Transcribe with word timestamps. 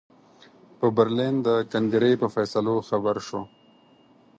په 0.79 0.87
برلین 0.97 1.35
د 1.47 1.49
کنګرې 1.73 2.13
په 2.21 2.27
فیصلو 2.35 2.75
خبر 2.89 3.15
شو. 3.27 3.41